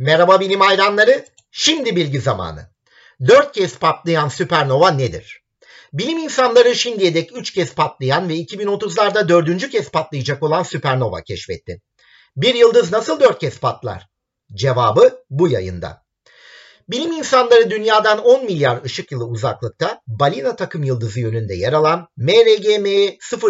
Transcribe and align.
Merhaba 0.00 0.40
bilim 0.40 0.60
hayranları. 0.60 1.24
Şimdi 1.50 1.96
bilgi 1.96 2.20
zamanı. 2.20 2.70
Dört 3.26 3.52
kez 3.52 3.78
patlayan 3.78 4.28
süpernova 4.28 4.90
nedir? 4.90 5.42
Bilim 5.92 6.18
insanları 6.18 6.74
şimdiye 6.74 7.14
dek 7.14 7.36
3 7.36 7.50
kez 7.50 7.74
patlayan 7.74 8.28
ve 8.28 8.34
2030'larda 8.34 9.28
dördüncü 9.28 9.70
kez 9.70 9.90
patlayacak 9.90 10.42
olan 10.42 10.62
süpernova 10.62 11.22
keşfetti. 11.22 11.82
Bir 12.36 12.54
yıldız 12.54 12.92
nasıl 12.92 13.20
dört 13.20 13.38
kez 13.38 13.60
patlar? 13.60 14.08
Cevabı 14.54 15.24
bu 15.30 15.48
yayında. 15.48 16.02
Bilim 16.88 17.12
insanları 17.12 17.70
dünyadan 17.70 18.24
10 18.24 18.44
milyar 18.44 18.84
ışık 18.84 19.12
yılı 19.12 19.24
uzaklıkta 19.24 20.00
Balina 20.06 20.56
takım 20.56 20.82
yıldızı 20.84 21.20
yönünde 21.20 21.54
yer 21.54 21.72
alan 21.72 22.08
MRGM 22.16 22.86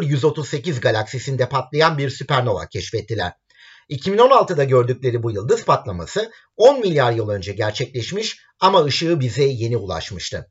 0138 0.03 0.81
galaksisinde 0.81 1.49
patlayan 1.49 1.99
bir 1.99 2.11
süpernova 2.11 2.67
keşfettiler. 2.67 3.33
2016'da 3.91 4.65
gördükleri 4.65 5.23
bu 5.23 5.31
yıldız 5.31 5.65
patlaması 5.65 6.31
10 6.57 6.81
milyar 6.81 7.13
yıl 7.13 7.29
önce 7.29 7.53
gerçekleşmiş 7.53 8.39
ama 8.61 8.85
ışığı 8.85 9.21
bize 9.21 9.45
yeni 9.45 9.77
ulaşmıştı. 9.77 10.51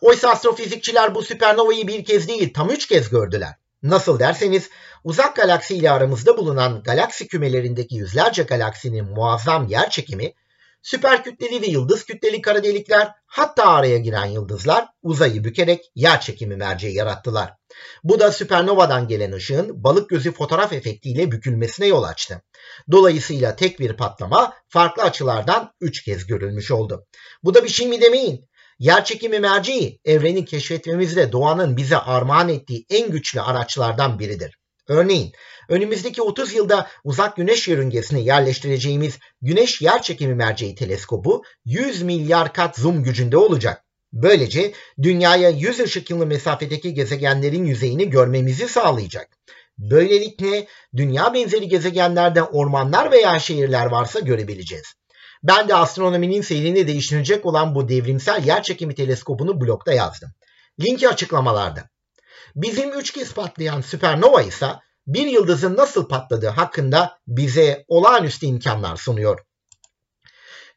Oysa 0.00 0.30
astrofizikçiler 0.30 1.14
bu 1.14 1.22
süpernovayı 1.22 1.88
bir 1.88 2.04
kez 2.04 2.28
değil 2.28 2.52
tam 2.54 2.70
üç 2.70 2.86
kez 2.86 3.10
gördüler. 3.10 3.54
Nasıl 3.82 4.18
derseniz 4.18 4.70
uzak 5.04 5.36
galaksi 5.36 5.76
ile 5.76 5.90
aramızda 5.90 6.36
bulunan 6.36 6.82
galaksi 6.82 7.28
kümelerindeki 7.28 7.94
yüzlerce 7.94 8.42
galaksinin 8.42 9.04
muazzam 9.04 9.68
yer 9.68 9.90
çekimi, 9.90 10.34
süper 10.82 11.24
kütleli 11.24 11.62
ve 11.62 11.66
yıldız 11.66 12.04
kütleli 12.04 12.42
kara 12.42 12.64
delikler 12.64 13.12
hatta 13.26 13.64
araya 13.64 13.98
giren 13.98 14.26
yıldızlar 14.26 14.88
uzayı 15.02 15.44
bükerek 15.44 15.90
yer 15.94 16.20
çekimi 16.20 16.56
merceği 16.56 16.94
yarattılar. 16.94 17.52
Bu 18.04 18.20
da 18.20 18.32
süpernovadan 18.32 19.08
gelen 19.08 19.32
ışığın 19.32 19.84
balık 19.84 20.10
gözü 20.10 20.32
fotoğraf 20.32 20.72
efektiyle 20.72 21.30
bükülmesine 21.30 21.86
yol 21.86 22.02
açtı. 22.02 22.42
Dolayısıyla 22.90 23.56
tek 23.56 23.80
bir 23.80 23.96
patlama 23.96 24.54
farklı 24.68 25.02
açılardan 25.02 25.72
3 25.80 26.02
kez 26.02 26.26
görülmüş 26.26 26.70
oldu. 26.70 27.06
Bu 27.42 27.54
da 27.54 27.64
bir 27.64 27.68
şey 27.68 27.88
mi 27.88 28.00
demeyin. 28.00 28.50
Yer 28.78 29.04
çekimi 29.04 29.38
merceği 29.38 30.00
evreni 30.04 30.44
keşfetmemizde 30.44 31.32
doğanın 31.32 31.76
bize 31.76 31.96
armağan 31.96 32.48
ettiği 32.48 32.86
en 32.90 33.10
güçlü 33.10 33.40
araçlardan 33.40 34.18
biridir. 34.18 34.59
Örneğin 34.88 35.32
önümüzdeki 35.68 36.22
30 36.22 36.54
yılda 36.54 36.88
uzak 37.04 37.36
güneş 37.36 37.68
yörüngesine 37.68 38.20
yerleştireceğimiz 38.20 39.18
Güneş 39.42 39.80
Yer 39.82 40.02
Çekimi 40.02 40.34
Merceği 40.34 40.74
teleskobu 40.74 41.42
100 41.64 42.02
milyar 42.02 42.52
kat 42.52 42.76
zoom 42.76 43.02
gücünde 43.02 43.36
olacak. 43.36 43.84
Böylece 44.12 44.72
dünyaya 45.02 45.48
100 45.50 45.80
ışık 45.80 46.10
yılı 46.10 46.26
mesafedeki 46.26 46.94
gezegenlerin 46.94 47.64
yüzeyini 47.64 48.10
görmemizi 48.10 48.68
sağlayacak. 48.68 49.28
Böylelikle 49.78 50.66
dünya 50.96 51.34
benzeri 51.34 51.68
gezegenlerde 51.68 52.42
ormanlar 52.42 53.12
veya 53.12 53.38
şehirler 53.38 53.86
varsa 53.86 54.20
görebileceğiz. 54.20 54.94
Ben 55.42 55.68
de 55.68 55.74
astronominin 55.74 56.42
seyrini 56.42 56.86
değiştirecek 56.86 57.46
olan 57.46 57.74
bu 57.74 57.88
devrimsel 57.88 58.44
yer 58.44 58.62
çekimi 58.62 58.94
teleskobunu 58.94 59.60
blogda 59.60 59.92
yazdım. 59.92 60.30
Linki 60.80 61.08
açıklamalarda. 61.08 61.88
Bizim 62.56 62.98
üç 62.98 63.10
kez 63.10 63.34
patlayan 63.34 63.80
süpernova 63.80 64.42
ise 64.42 64.66
bir 65.06 65.26
yıldızın 65.26 65.76
nasıl 65.76 66.08
patladığı 66.08 66.48
hakkında 66.48 67.18
bize 67.26 67.84
olağanüstü 67.88 68.46
imkanlar 68.46 68.96
sunuyor. 68.96 69.40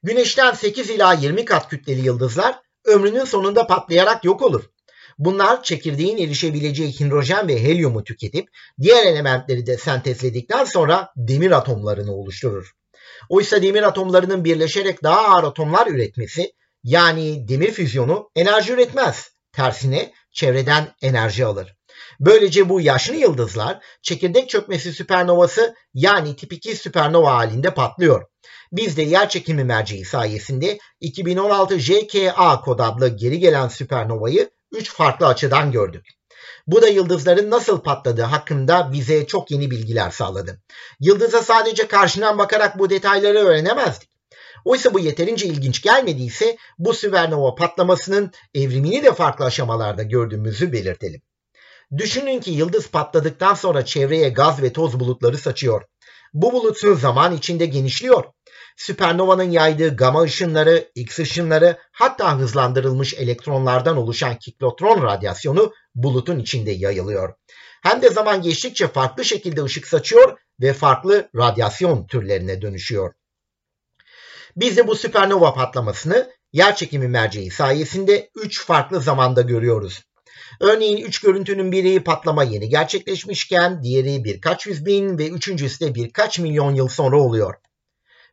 Güneşten 0.04 0.54
8 0.54 0.90
ila 0.90 1.14
20 1.14 1.46
kat 1.46 1.70
kütleli 1.70 2.06
yıldızlar 2.06 2.60
ömrünün 2.86 3.26
sonunda 3.26 3.68
patlayarak 3.68 4.26
yok 4.26 4.42
olur. 4.42 4.64
Bunlar 5.18 5.64
çekirdeğin 5.64 6.18
erişebileceği 6.18 6.92
hidrojen 6.92 7.48
ve 7.48 7.64
helyumu 7.64 8.04
tüketip 8.04 8.50
diğer 8.82 9.06
elementleri 9.06 9.66
de 9.66 9.78
sentezledikten 9.78 10.66
sonra 10.66 11.12
demir 11.18 11.52
atomlarını 11.52 12.16
oluşturur. 12.16 12.72
Oysa 13.30 13.62
demir 13.62 13.84
atomlarının 13.84 14.46
birleşerek 14.46 15.04
daha 15.04 15.28
ağır 15.28 15.44
atomlar 15.44 15.88
üretmesi 15.88 16.54
yani 16.84 17.48
demir 17.48 17.72
füzyonu 17.72 18.32
enerji 18.36 18.74
üretmez. 18.74 19.32
Tersine 19.52 20.14
çevreden 20.34 20.96
enerji 21.02 21.46
alır. 21.46 21.76
Böylece 22.20 22.70
bu 22.70 22.82
yaşlı 22.82 23.16
yıldızlar 23.16 23.80
çekirdek 24.02 24.50
çökmesi 24.50 24.94
süpernovası 24.94 25.76
yani 25.94 26.36
tip 26.36 26.54
2 26.54 26.76
süpernova 26.76 27.36
halinde 27.36 27.74
patlıyor. 27.74 28.26
Biz 28.72 28.98
de 28.98 29.02
yer 29.02 29.30
çekimi 29.30 29.64
merceği 29.64 30.06
sayesinde 30.06 30.80
2016 31.00 31.80
JKA 31.80 32.62
kod 32.62 32.80
adlı 32.80 33.08
geri 33.08 33.40
gelen 33.40 33.68
süpernovayı 33.68 34.50
3 34.72 34.94
farklı 34.94 35.28
açıdan 35.28 35.72
gördük. 35.72 36.08
Bu 36.68 36.82
da 36.82 36.88
yıldızların 36.88 37.52
nasıl 37.52 37.82
patladığı 37.82 38.22
hakkında 38.22 38.92
bize 38.94 39.28
çok 39.28 39.52
yeni 39.52 39.72
bilgiler 39.72 40.10
sağladı. 40.10 40.62
Yıldıza 41.00 41.44
sadece 41.44 41.88
karşından 41.88 42.38
bakarak 42.38 42.80
bu 42.80 42.90
detayları 42.90 43.38
öğrenemezdik. 43.38 44.13
Oysa 44.66 44.94
bu 44.94 45.00
yeterince 45.00 45.46
ilginç 45.48 45.82
gelmediyse 45.82 46.58
bu 46.80 46.94
süpernova 46.94 47.56
patlamasının 47.56 48.32
evrimini 48.54 49.04
de 49.04 49.14
farklı 49.14 49.46
aşamalarda 49.46 50.04
gördüğümüzü 50.04 50.74
belirtelim. 50.74 51.22
Düşünün 51.98 52.40
ki 52.40 52.52
yıldız 52.52 52.90
patladıktan 52.90 53.54
sonra 53.54 53.86
çevreye 53.86 54.30
gaz 54.30 54.62
ve 54.62 54.74
toz 54.74 55.00
bulutları 55.00 55.38
saçıyor. 55.38 55.82
Bu 56.34 56.54
bulutsun 56.54 56.94
zaman 56.94 57.36
içinde 57.36 57.66
genişliyor. 57.66 58.24
Süpernovanın 58.78 59.52
yaydığı 59.52 59.96
gama 59.96 60.22
ışınları, 60.22 60.92
X 60.96 61.20
ışınları 61.20 61.78
hatta 61.92 62.38
hızlandırılmış 62.38 63.14
elektronlardan 63.14 63.98
oluşan 63.98 64.40
kiklotron 64.40 65.04
radyasyonu 65.04 65.74
bulutun 65.96 66.40
içinde 66.40 66.72
yayılıyor. 66.72 67.34
Hem 67.84 68.02
de 68.02 68.10
zaman 68.10 68.42
geçtikçe 68.42 68.88
farklı 68.88 69.26
şekilde 69.26 69.64
ışık 69.64 69.88
saçıyor 69.88 70.38
ve 70.62 70.74
farklı 70.74 71.30
radyasyon 71.36 72.08
türlerine 72.08 72.62
dönüşüyor. 72.62 73.14
Biz 74.56 74.78
de 74.78 74.88
bu 74.88 74.96
süpernova 74.96 75.54
patlamasını 75.54 76.32
yerçekimi 76.54 77.08
merceği 77.08 77.52
sayesinde 77.52 78.30
3 78.36 78.66
farklı 78.66 79.02
zamanda 79.02 79.42
görüyoruz. 79.42 80.04
Örneğin 80.60 80.98
3 80.98 81.20
görüntünün 81.20 81.72
biri 81.72 82.04
patlama 82.04 82.44
yeni 82.44 82.70
gerçekleşmişken 82.70 83.84
diğeri 83.84 84.24
birkaç 84.24 84.66
yüz 84.66 84.86
bin 84.86 85.18
ve 85.18 85.30
üçüncüsü 85.30 85.80
de 85.86 85.96
birkaç 85.96 86.40
milyon 86.40 86.74
yıl 86.74 86.88
sonra 86.88 87.18
oluyor. 87.18 87.56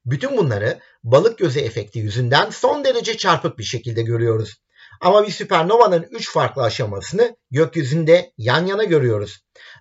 Bütün 0.07 0.37
bunları 0.37 0.81
balık 1.05 1.39
gözü 1.39 1.61
efekti 1.61 1.99
yüzünden 1.99 2.51
son 2.51 2.85
derece 2.85 3.17
çarpık 3.17 3.59
bir 3.59 3.65
şekilde 3.65 4.03
görüyoruz. 4.03 4.57
Ama 5.01 5.27
bir 5.27 5.33
süpernovanın 5.33 6.07
3 6.11 6.33
farklı 6.33 6.63
aşamasını 6.63 7.37
gökyüzünde 7.51 8.33
yan 8.39 8.67
yana 8.67 8.85
görüyoruz. 8.85 9.39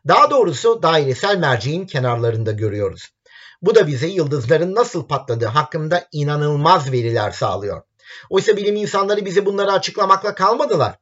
Daha 0.08 0.32
doğrusu 0.32 0.84
dairesel 0.84 1.38
merceğin 1.38 1.86
kenarlarında 1.86 2.52
görüyoruz. 2.52 3.10
Bu 3.62 3.76
da 3.76 3.88
bize 3.88 4.08
yıldızların 4.08 4.76
nasıl 4.76 5.08
patladığı 5.08 5.46
hakkında 5.46 6.08
inanılmaz 6.12 6.92
veriler 6.92 7.32
sağlıyor. 7.32 7.82
Oysa 8.30 8.58
bilim 8.58 8.76
insanları 8.76 9.26
bize 9.26 9.46
bunları 9.46 9.72
açıklamakla 9.72 10.36
kalmadılar. 10.36 10.96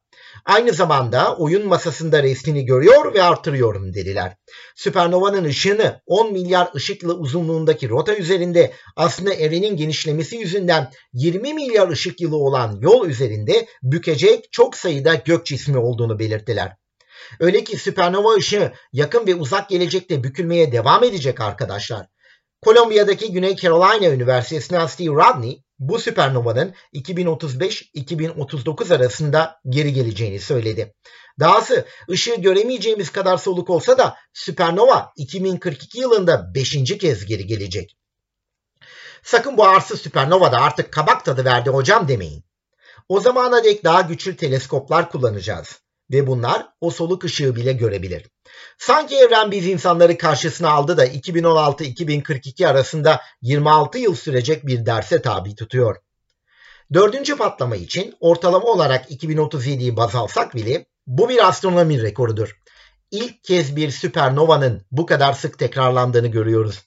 Aynı 0.45 0.73
zamanda 0.73 1.35
oyun 1.35 1.67
masasında 1.67 2.23
resmini 2.23 2.65
görüyor 2.65 3.13
ve 3.13 3.23
artırıyorum 3.23 3.93
dediler. 3.93 4.37
Süpernovanın 4.75 5.43
ışığını 5.43 6.01
10 6.05 6.33
milyar 6.33 6.69
ışık 6.75 7.03
yılı 7.03 7.13
uzunluğundaki 7.13 7.89
rota 7.89 8.15
üzerinde 8.15 8.73
aslında 8.95 9.33
evrenin 9.33 9.77
genişlemesi 9.77 10.35
yüzünden 10.35 10.91
20 11.13 11.53
milyar 11.53 11.89
ışık 11.89 12.21
yılı 12.21 12.37
olan 12.37 12.77
yol 12.81 13.07
üzerinde 13.07 13.67
bükecek 13.83 14.51
çok 14.51 14.75
sayıda 14.75 15.13
gök 15.15 15.45
cismi 15.45 15.77
olduğunu 15.77 16.19
belirttiler. 16.19 16.75
Öyle 17.39 17.63
ki 17.63 17.77
süpernova 17.77 18.35
ışığı 18.35 18.73
yakın 18.93 19.27
ve 19.27 19.35
uzak 19.35 19.69
gelecekte 19.69 20.23
bükülmeye 20.23 20.71
devam 20.71 21.03
edecek 21.03 21.41
arkadaşlar. 21.41 22.07
Kolombiya'daki 22.61 23.31
Güney 23.31 23.55
Carolina 23.55 24.09
Üniversitesi'nden 24.09 24.87
Steve 24.87 25.09
Rodney 25.09 25.63
bu 25.79 25.99
süpernovanın 25.99 26.73
2035-2039 26.93 28.95
arasında 28.95 29.59
geri 29.69 29.93
geleceğini 29.93 30.39
söyledi. 30.39 30.93
Dahası 31.39 31.85
ışığı 32.09 32.35
göremeyeceğimiz 32.35 33.11
kadar 33.11 33.37
soluk 33.37 33.69
olsa 33.69 33.97
da 33.97 34.17
süpernova 34.33 35.11
2042 35.17 35.99
yılında 35.99 36.53
5. 36.55 36.97
kez 36.99 37.25
geri 37.25 37.45
gelecek. 37.45 37.97
Sakın 39.23 39.57
bu 39.57 39.65
arsız 39.65 40.01
süpernova 40.01 40.51
da 40.51 40.57
artık 40.57 40.93
kabak 40.93 41.25
tadı 41.25 41.45
verdi 41.45 41.69
hocam 41.69 42.07
demeyin. 42.07 42.43
O 43.09 43.19
zamana 43.19 43.63
dek 43.63 43.83
daha 43.83 44.01
güçlü 44.01 44.35
teleskoplar 44.35 45.11
kullanacağız 45.11 45.79
ve 46.11 46.27
bunlar 46.27 46.67
o 46.81 46.91
soluk 46.91 47.23
ışığı 47.23 47.55
bile 47.55 47.73
görebilir. 47.73 48.27
Sanki 48.77 49.15
evren 49.15 49.51
biz 49.51 49.67
insanları 49.67 50.17
karşısına 50.17 50.69
aldı 50.69 50.97
da 50.97 51.07
2016-2042 51.07 52.67
arasında 52.67 53.21
26 53.41 53.99
yıl 53.99 54.15
sürecek 54.15 54.67
bir 54.67 54.85
derse 54.85 55.21
tabi 55.21 55.55
tutuyor. 55.55 55.95
Dördüncü 56.93 57.37
patlama 57.37 57.75
için 57.75 58.15
ortalama 58.19 58.65
olarak 58.65 59.11
2037'yi 59.11 59.97
baz 59.97 60.15
alsak 60.15 60.55
bile 60.55 60.85
bu 61.07 61.29
bir 61.29 61.47
astronomi 61.47 62.01
rekorudur. 62.01 62.57
İlk 63.11 63.43
kez 63.43 63.75
bir 63.75 63.91
süpernovanın 63.91 64.85
bu 64.91 65.05
kadar 65.05 65.33
sık 65.33 65.59
tekrarlandığını 65.59 66.27
görüyoruz. 66.27 66.83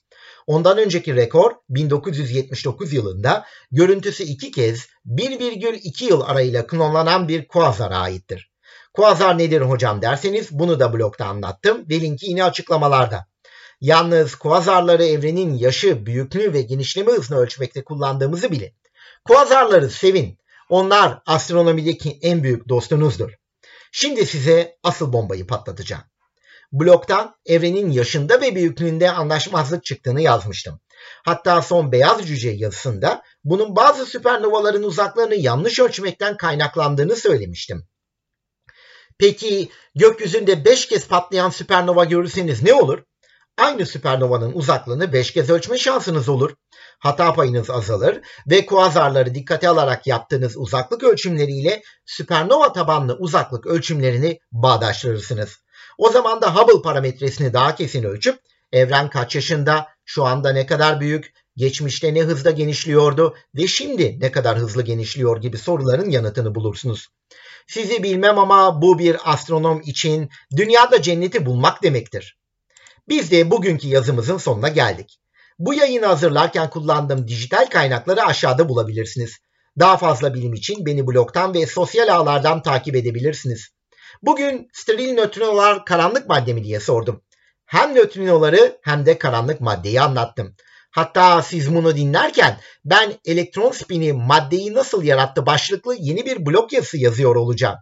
Ondan 0.47 0.77
önceki 0.77 1.15
rekor 1.15 1.51
1979 1.69 2.93
yılında 2.93 3.45
görüntüsü 3.71 4.23
iki 4.23 4.51
kez 4.51 4.87
1,2 5.05 6.03
yıl 6.03 6.21
arayla 6.21 6.67
klonlanan 6.67 7.27
bir 7.27 7.47
kuazara 7.47 7.97
aittir. 7.97 8.50
Kuazar 8.93 9.37
nedir 9.37 9.61
hocam 9.61 10.01
derseniz 10.01 10.51
bunu 10.51 10.79
da 10.79 10.93
blogda 10.93 11.25
anlattım 11.25 11.89
ve 11.89 12.01
linki 12.01 12.25
yine 12.25 12.43
açıklamalarda. 12.43 13.25
Yalnız 13.81 14.35
kuazarları 14.35 15.05
evrenin 15.05 15.53
yaşı, 15.53 16.05
büyüklüğü 16.05 16.53
ve 16.53 16.61
genişleme 16.61 17.11
hızını 17.11 17.37
ölçmekte 17.37 17.83
kullandığımızı 17.83 18.51
bilin. 18.51 18.73
Kuazarları 19.25 19.89
sevin. 19.89 20.37
Onlar 20.69 21.21
astronomideki 21.25 22.19
en 22.21 22.43
büyük 22.43 22.69
dostunuzdur. 22.69 23.31
Şimdi 23.91 24.25
size 24.25 24.77
asıl 24.83 25.13
bombayı 25.13 25.47
patlatacağım. 25.47 26.03
Bloktan 26.71 27.35
evrenin 27.45 27.91
yaşında 27.91 28.41
ve 28.41 28.55
büyüklüğünde 28.55 29.11
anlaşmazlık 29.11 29.85
çıktığını 29.85 30.21
yazmıştım. 30.21 30.79
Hatta 31.25 31.61
son 31.61 31.91
beyaz 31.91 32.27
cüce 32.27 32.49
yazısında 32.49 33.21
bunun 33.43 33.75
bazı 33.75 34.05
süpernovaların 34.05 34.83
uzaklığını 34.83 35.35
yanlış 35.35 35.79
ölçmekten 35.79 36.37
kaynaklandığını 36.37 37.15
söylemiştim. 37.15 37.87
Peki 39.21 39.69
gökyüzünde 39.95 40.65
5 40.65 40.87
kez 40.87 41.07
patlayan 41.07 41.49
süpernova 41.49 42.05
görürseniz 42.05 42.63
ne 42.63 42.73
olur? 42.73 43.03
Aynı 43.57 43.85
süpernovanın 43.85 44.51
uzaklığını 44.53 45.13
5 45.13 45.31
kez 45.31 45.49
ölçme 45.49 45.77
şansınız 45.77 46.29
olur. 46.29 46.55
Hata 46.99 47.33
payınız 47.33 47.69
azalır 47.69 48.21
ve 48.47 48.65
kuazarları 48.65 49.35
dikkate 49.35 49.69
alarak 49.69 50.07
yaptığınız 50.07 50.57
uzaklık 50.57 51.03
ölçümleriyle 51.03 51.81
süpernova 52.05 52.73
tabanlı 52.73 53.17
uzaklık 53.19 53.67
ölçümlerini 53.67 54.39
bağdaştırırsınız. 54.51 55.57
O 55.97 56.09
zaman 56.09 56.41
da 56.41 56.55
Hubble 56.55 56.81
parametresini 56.81 57.53
daha 57.53 57.75
kesin 57.75 58.03
ölçüp 58.03 58.39
evren 58.71 59.09
kaç 59.09 59.35
yaşında, 59.35 59.87
şu 60.05 60.25
anda 60.25 60.53
ne 60.53 60.65
kadar 60.65 60.99
büyük, 60.99 61.33
geçmişte 61.61 62.13
ne 62.13 62.21
hızla 62.21 62.51
genişliyordu 62.51 63.35
ve 63.55 63.67
şimdi 63.67 64.19
ne 64.19 64.31
kadar 64.31 64.57
hızlı 64.57 64.81
genişliyor 64.81 65.41
gibi 65.41 65.57
soruların 65.57 66.09
yanıtını 66.09 66.55
bulursunuz. 66.55 67.07
Sizi 67.67 68.03
bilmem 68.03 68.39
ama 68.39 68.81
bu 68.81 68.99
bir 68.99 69.17
astronom 69.23 69.81
için 69.85 70.29
dünyada 70.57 71.01
cenneti 71.01 71.45
bulmak 71.45 71.83
demektir. 71.83 72.37
Biz 73.09 73.31
de 73.31 73.51
bugünkü 73.51 73.87
yazımızın 73.87 74.37
sonuna 74.37 74.69
geldik. 74.69 75.19
Bu 75.59 75.73
yayını 75.73 76.05
hazırlarken 76.05 76.69
kullandığım 76.69 77.27
dijital 77.27 77.65
kaynakları 77.65 78.23
aşağıda 78.23 78.69
bulabilirsiniz. 78.69 79.37
Daha 79.79 79.97
fazla 79.97 80.33
bilim 80.33 80.53
için 80.53 80.85
beni 80.85 81.07
blogdan 81.07 81.53
ve 81.53 81.65
sosyal 81.65 82.07
ağlardan 82.07 82.61
takip 82.61 82.95
edebilirsiniz. 82.95 83.69
Bugün 84.21 84.67
steril 84.73 85.13
nötrinolar 85.13 85.85
karanlık 85.85 86.29
madde 86.29 86.53
mi 86.53 86.63
diye 86.63 86.79
sordum. 86.79 87.23
Hem 87.65 87.95
nötrinoları 87.95 88.79
hem 88.81 89.05
de 89.05 89.17
karanlık 89.17 89.61
maddeyi 89.61 90.01
anlattım. 90.01 90.55
Hatta 90.91 91.41
siz 91.41 91.75
bunu 91.75 91.95
dinlerken 91.95 92.59
ben 92.85 93.13
elektron 93.25 93.71
spini 93.71 94.13
maddeyi 94.13 94.73
nasıl 94.73 95.03
yarattı 95.03 95.45
başlıklı 95.45 95.95
yeni 95.99 96.25
bir 96.25 96.45
blog 96.45 96.73
yazısı 96.73 96.97
yazıyor 96.97 97.35
olacağım. 97.35 97.77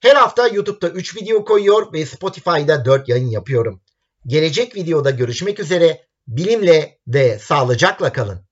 Her 0.00 0.16
hafta 0.16 0.48
YouTube'da 0.48 0.88
3 0.88 1.16
video 1.16 1.44
koyuyor 1.44 1.92
ve 1.92 2.06
Spotify'da 2.06 2.84
4 2.84 3.08
yayın 3.08 3.30
yapıyorum. 3.30 3.82
Gelecek 4.26 4.76
videoda 4.76 5.10
görüşmek 5.10 5.60
üzere. 5.60 6.06
Bilimle 6.26 6.98
ve 7.06 7.38
sağlıcakla 7.38 8.12
kalın. 8.12 8.45